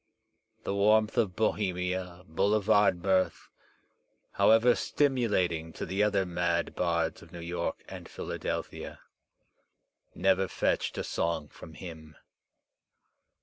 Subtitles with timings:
[0.63, 3.49] The warmth of Bohemia, boulevard mirth,
[4.31, 9.01] however stimulating to the other mad bards of New York and Philadelphia,
[10.15, 12.15] never fetched a song from him.